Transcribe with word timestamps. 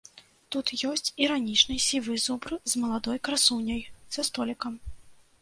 Тут 0.53 0.71
ёсць 0.91 1.11
іранічны 1.25 1.77
сівы 1.89 2.17
зубр 2.25 2.57
з 2.73 2.83
маладой 2.85 3.21
красуняй 3.29 3.87
за 4.19 4.27
столікам. 4.33 4.73